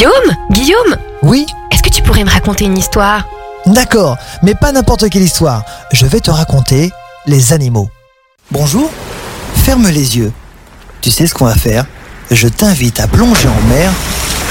Guillaume 0.00 0.34
Guillaume 0.50 0.96
Oui, 1.22 1.44
Est-ce 1.70 1.82
que 1.82 1.90
tu 1.90 2.00
pourrais 2.02 2.24
me 2.24 2.30
raconter 2.30 2.64
une 2.64 2.78
histoire? 2.78 3.28
D'accord, 3.66 4.16
mais 4.42 4.54
pas 4.54 4.72
n'importe 4.72 5.10
quelle 5.10 5.20
histoire. 5.20 5.62
Je 5.92 6.06
vais 6.06 6.20
te 6.20 6.30
raconter 6.30 6.90
les 7.26 7.52
animaux. 7.52 7.90
Bonjour, 8.50 8.90
ferme 9.56 9.88
les 9.90 10.16
yeux. 10.16 10.32
Tu 11.02 11.10
sais 11.10 11.26
ce 11.26 11.34
qu'on 11.34 11.44
va 11.44 11.54
faire? 11.54 11.84
Je 12.30 12.48
t'invite 12.48 12.98
à 12.98 13.08
plonger 13.08 13.48
en 13.48 13.68
mer 13.68 13.92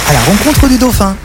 à 0.07 0.13
la 0.13 0.20
rencontre 0.20 0.67
du 0.67 0.77
dauphin. 0.77 1.15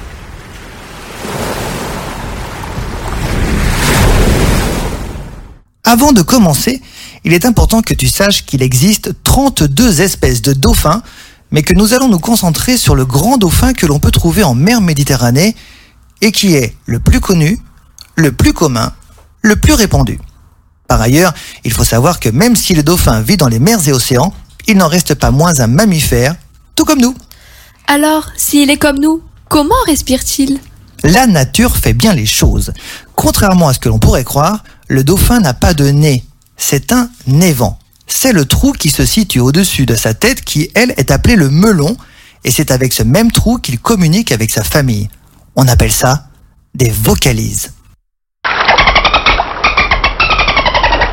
Avant 5.84 6.12
de 6.12 6.22
commencer, 6.22 6.80
il 7.25 7.34
est 7.34 7.45
important 7.45 7.82
que 7.82 7.93
tu 7.93 8.09
saches 8.09 8.46
qu'il 8.46 8.62
existe 8.62 9.11
32 9.22 10.00
espèces 10.00 10.41
de 10.41 10.54
dauphins, 10.54 11.02
mais 11.55 11.62
que 11.62 11.73
nous 11.73 11.95
allons 11.95 12.09
nous 12.09 12.18
concentrer 12.18 12.77
sur 12.77 12.96
le 12.96 13.07
grand 13.07 13.39
dauphin 13.39 13.75
que 13.75 13.86
l'on 13.86 14.00
peut 14.00 14.11
trouver 14.11 14.43
en 14.43 14.57
mer 14.57 14.80
Méditerranée 14.80 15.54
et 16.21 16.32
qui 16.32 16.54
est 16.54 16.75
le 16.85 16.99
plus 16.99 17.21
connu, 17.21 17.61
le 18.17 18.32
plus 18.32 18.53
commun, 18.53 18.93
le 19.40 19.54
plus 19.54 19.72
répandu. 19.72 20.18
Par 20.89 21.00
ailleurs, 21.00 21.32
il 21.63 21.72
faut 21.72 21.85
savoir 21.85 22.18
que 22.18 22.29
même 22.29 22.57
si 22.57 22.75
le 22.75 22.82
dauphin 22.82 23.21
vit 23.21 23.36
dans 23.36 23.46
les 23.46 23.61
mers 23.61 23.86
et 23.86 23.93
océans, 23.93 24.35
il 24.67 24.77
n'en 24.77 24.89
reste 24.89 25.14
pas 25.14 25.30
moins 25.30 25.61
un 25.61 25.68
mammifère, 25.68 26.35
tout 26.75 26.85
comme 26.85 27.00
nous. 27.00 27.14
Alors, 27.86 28.30
s'il 28.36 28.68
est 28.68 28.77
comme 28.77 28.99
nous, 28.99 29.22
comment 29.49 29.75
respire-t-il? 29.86 30.58
La 31.05 31.29
nature 31.29 31.77
fait 31.77 31.93
bien 31.93 32.14
les 32.14 32.27
choses. 32.27 32.72
Contrairement 33.14 33.69
à 33.69 33.75
ce 33.75 33.78
que 33.78 33.89
l'on 33.89 34.00
pourrait 34.00 34.25
croire, 34.25 34.64
le 34.89 35.05
dauphin 35.05 35.39
n'a 35.39 35.55
pas 35.55 35.72
de 35.72 35.89
nez. 35.89 36.25
C'est 36.56 36.91
un 36.91 37.11
évent. 37.28 37.78
C'est 38.06 38.33
le 38.33 38.44
trou 38.44 38.72
qui 38.72 38.91
se 38.91 39.05
situe 39.05 39.41
au-dessus 39.41 39.86
de 39.86 39.97
sa 39.97 40.14
tête 40.14 40.42
qui, 40.44 40.70
elle, 40.75 40.94
est 40.97 41.11
appelé 41.11 41.36
le 41.36 41.50
melon, 41.50 41.97
et 42.44 42.50
c'est 42.50 42.70
avec 42.70 42.92
ce 42.92 43.03
même 43.03 43.33
trou 43.33 43.58
qu'il 43.58 43.78
communique 43.78 44.33
avec 44.33 44.50
sa 44.50 44.62
famille. 44.62 45.08
On 45.56 45.69
appelle 45.69 45.92
ça 45.92 46.28
des 46.75 46.91
vocalises. 46.91 47.72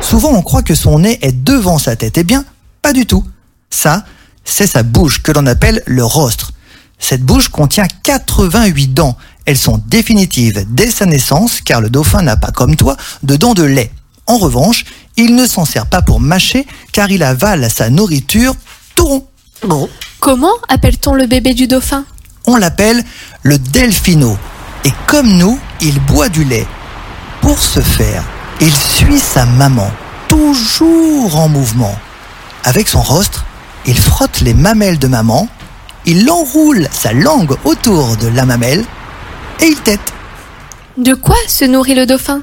Souvent, 0.00 0.32
on 0.32 0.42
croit 0.42 0.62
que 0.62 0.74
son 0.74 0.98
nez 0.98 1.18
est 1.22 1.32
devant 1.32 1.78
sa 1.78 1.96
tête. 1.96 2.18
Eh 2.18 2.24
bien, 2.24 2.44
pas 2.82 2.92
du 2.92 3.06
tout. 3.06 3.24
Ça, 3.70 4.04
c'est 4.44 4.66
sa 4.66 4.82
bouche 4.82 5.22
que 5.22 5.32
l'on 5.32 5.46
appelle 5.46 5.82
le 5.86 6.04
rostre. 6.04 6.52
Cette 6.98 7.22
bouche 7.22 7.48
contient 7.48 7.86
88 8.02 8.88
dents. 8.88 9.16
Elles 9.46 9.56
sont 9.56 9.82
définitives 9.86 10.66
dès 10.68 10.90
sa 10.90 11.06
naissance 11.06 11.60
car 11.62 11.80
le 11.80 11.88
dauphin 11.90 12.22
n'a 12.22 12.36
pas 12.36 12.50
comme 12.50 12.76
toi 12.76 12.96
de 13.22 13.36
dents 13.36 13.54
de 13.54 13.62
lait. 13.62 13.90
En 14.26 14.38
revanche, 14.38 14.84
il 15.16 15.34
ne 15.34 15.46
s'en 15.46 15.64
sert 15.64 15.86
pas 15.86 16.02
pour 16.02 16.20
mâcher 16.20 16.66
car 16.92 17.10
il 17.10 17.22
avale 17.22 17.70
sa 17.70 17.90
nourriture 17.90 18.54
tout 18.94 19.26
rond. 19.62 19.88
Comment 20.20 20.54
appelle-t-on 20.68 21.14
le 21.14 21.26
bébé 21.26 21.54
du 21.54 21.66
dauphin? 21.66 22.04
On 22.46 22.56
l'appelle 22.56 23.04
le 23.42 23.58
delphino. 23.58 24.36
Et 24.84 24.92
comme 25.06 25.32
nous, 25.36 25.58
il 25.80 26.00
boit 26.00 26.28
du 26.28 26.44
lait. 26.44 26.66
Pour 27.40 27.58
ce 27.58 27.80
faire, 27.80 28.24
il 28.60 28.72
suit 28.72 29.18
sa 29.18 29.46
maman, 29.46 29.90
toujours 30.28 31.36
en 31.36 31.48
mouvement. 31.48 31.96
Avec 32.64 32.88
son 32.88 33.02
rostre, 33.02 33.44
il 33.86 33.98
frotte 33.98 34.40
les 34.40 34.54
mamelles 34.54 34.98
de 34.98 35.08
maman, 35.08 35.48
il 36.06 36.28
enroule 36.30 36.88
sa 36.92 37.12
langue 37.12 37.56
autour 37.64 38.16
de 38.16 38.28
la 38.28 38.44
mamelle 38.44 38.84
et 39.60 39.66
il 39.66 39.80
tète. 39.80 40.12
De 40.96 41.14
quoi 41.14 41.36
se 41.48 41.64
nourrit 41.64 41.94
le 41.94 42.06
dauphin? 42.06 42.42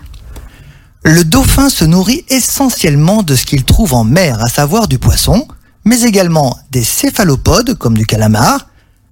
Le 1.10 1.24
dauphin 1.24 1.72
se 1.72 1.86
nourrit 1.86 2.24
essentiellement 2.30 3.24
de 3.24 3.36
ce 3.36 3.48
qu'il 3.48 3.64
trouve 3.64 3.96
en 3.96 4.04
mer, 4.04 4.40
à 4.44 4.48
savoir 4.48 4.88
du 4.88 5.00
poisson, 5.00 5.48
mais 5.84 6.04
également 6.04 6.56
des 6.70 6.84
céphalopodes 6.84 7.74
comme 7.80 7.98
du 7.98 8.06
calamar, 8.06 8.68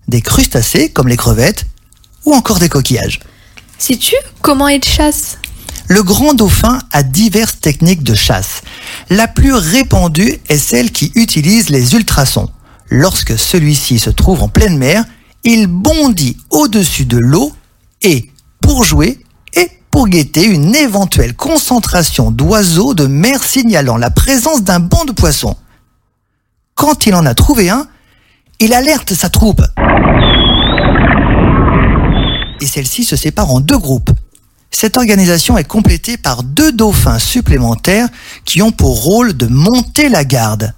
des 0.07 0.21
crustacés 0.21 0.89
comme 0.89 1.07
les 1.07 1.17
crevettes 1.17 1.65
ou 2.23 2.35
encore 2.35 2.59
des 2.59 2.69
coquillages. 2.69 3.17
Sais-tu 3.79 4.13
comment 4.43 4.67
il 4.67 4.83
chasse 4.83 5.39
Le 5.87 6.03
grand 6.03 6.35
dauphin 6.35 6.77
a 6.91 7.01
diverses 7.01 7.59
techniques 7.61 8.03
de 8.03 8.13
chasse. 8.13 8.61
La 9.09 9.27
plus 9.27 9.55
répandue 9.55 10.37
est 10.49 10.59
celle 10.59 10.91
qui 10.91 11.11
utilise 11.15 11.71
les 11.71 11.95
ultrasons. 11.95 12.51
Lorsque 12.91 13.39
celui-ci 13.39 13.97
se 13.97 14.11
trouve 14.11 14.43
en 14.43 14.49
pleine 14.49 14.77
mer, 14.77 15.03
il 15.43 15.65
bondit 15.65 16.37
au-dessus 16.51 17.05
de 17.05 17.17
l'eau 17.17 17.53
et, 18.03 18.29
pour 18.61 18.83
jouer 18.83 19.17
pour 19.97 20.09
guetter 20.09 20.45
une 20.45 20.75
éventuelle 20.75 21.33
concentration 21.33 22.29
d'oiseaux 22.29 22.93
de 22.93 23.07
mer 23.07 23.43
signalant 23.43 23.97
la 23.97 24.11
présence 24.11 24.61
d'un 24.61 24.79
banc 24.79 25.05
de 25.05 25.11
poissons. 25.11 25.55
Quand 26.75 27.07
il 27.07 27.15
en 27.15 27.25
a 27.25 27.33
trouvé 27.33 27.71
un, 27.71 27.87
il 28.59 28.75
alerte 28.75 29.15
sa 29.15 29.29
troupe. 29.29 29.63
Et 32.61 32.67
celle-ci 32.67 33.05
se 33.05 33.15
sépare 33.15 33.51
en 33.51 33.59
deux 33.59 33.79
groupes. 33.79 34.11
Cette 34.69 34.97
organisation 34.97 35.57
est 35.57 35.63
complétée 35.63 36.17
par 36.17 36.43
deux 36.43 36.71
dauphins 36.71 37.17
supplémentaires 37.17 38.07
qui 38.45 38.61
ont 38.61 38.71
pour 38.71 39.01
rôle 39.01 39.35
de 39.35 39.47
monter 39.47 40.09
la 40.09 40.25
garde. 40.25 40.75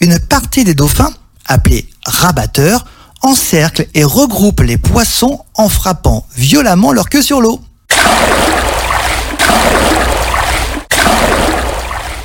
Une 0.00 0.18
partie 0.18 0.64
des 0.64 0.74
dauphins, 0.74 1.12
appelés 1.46 1.88
rabatteurs, 2.04 2.86
encerclent 3.22 3.86
et 3.94 4.02
regroupent 4.02 4.62
les 4.62 4.78
poissons 4.78 5.44
en 5.54 5.68
frappant 5.68 6.26
violemment 6.34 6.90
leur 6.90 7.08
queue 7.08 7.22
sur 7.22 7.40
l'eau. 7.40 7.60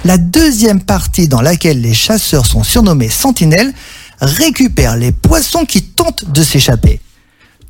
La 0.08 0.18
deuxième 0.18 0.80
partie 0.80 1.28
dans 1.28 1.42
laquelle 1.42 1.82
les 1.82 1.94
chasseurs 1.94 2.46
sont 2.46 2.64
surnommés 2.64 3.10
sentinelles 3.10 3.74
récupère 4.22 4.96
les 4.96 5.12
poissons 5.12 5.66
qui 5.66 5.84
tentent 5.84 6.32
de 6.32 6.44
s'échapper. 6.44 7.02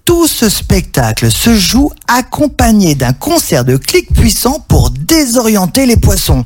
Tout 0.06 0.28
ce 0.28 0.48
spectacle 0.48 1.32
se 1.32 1.56
joue 1.56 1.92
accompagné 2.08 2.94
d'un 2.94 3.14
concert 3.14 3.66
de 3.66 3.76
clics 3.76 4.14
puissants 4.14 4.64
pour 4.68 4.92
désorienter 4.92 5.88
les 5.88 5.98
poissons. 5.98 6.46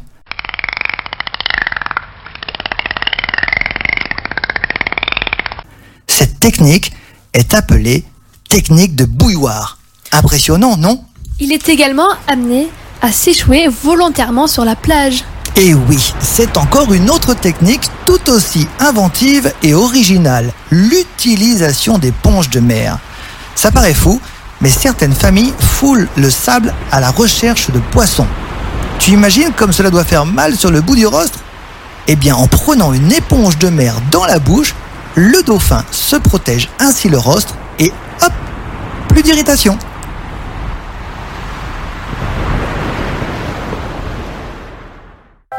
Cette 6.07 6.39
technique 6.39 6.93
est 7.33 7.53
appelée 7.53 8.05
technique 8.47 8.95
de 8.95 9.03
bouilloire. 9.03 9.77
Impressionnant, 10.13 10.77
non? 10.77 11.03
Il 11.41 11.51
est 11.51 11.67
également 11.67 12.11
amené 12.27 12.69
à 13.01 13.11
s'échouer 13.11 13.67
volontairement 13.67 14.47
sur 14.47 14.63
la 14.63 14.77
plage. 14.77 15.25
Et 15.57 15.73
oui, 15.73 16.13
c'est 16.19 16.57
encore 16.57 16.93
une 16.93 17.09
autre 17.09 17.33
technique 17.33 17.89
tout 18.05 18.29
aussi 18.29 18.67
inventive 18.79 19.53
et 19.61 19.73
originale, 19.73 20.53
l'utilisation 20.71 21.97
des 21.97 22.13
de 22.51 22.59
mer. 22.59 22.97
Ça 23.55 23.69
paraît 23.71 23.93
fou, 23.93 24.19
mais 24.61 24.69
certaines 24.69 25.13
familles 25.13 25.53
foulent 25.59 26.07
le 26.15 26.29
sable 26.29 26.73
à 26.91 26.99
la 26.99 27.11
recherche 27.11 27.69
de 27.69 27.79
poissons. 27.91 28.27
Tu 28.97 29.11
imagines 29.11 29.51
comme 29.51 29.73
cela 29.73 29.89
doit 29.89 30.03
faire 30.03 30.25
mal 30.25 30.55
sur 30.55 30.71
le 30.71 30.81
bout 30.81 30.95
du 30.95 31.05
rostre? 31.05 31.39
Eh 32.07 32.15
bien, 32.15 32.35
en 32.35 32.47
prenant 32.47 32.93
une 32.93 33.11
éponge 33.11 33.57
de 33.57 33.69
mer 33.69 33.95
dans 34.09 34.25
la 34.25 34.39
bouche, 34.39 34.73
le 35.15 35.43
dauphin 35.43 35.83
se 35.91 36.15
protège 36.15 36.69
ainsi 36.79 37.09
le 37.09 37.17
rostre 37.17 37.55
et 37.77 37.91
hop, 38.21 38.33
plus 39.09 39.21
d'irritation. 39.21 39.77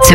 Ce 0.02 0.14